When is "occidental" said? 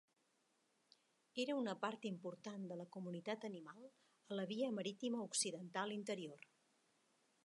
5.27-5.97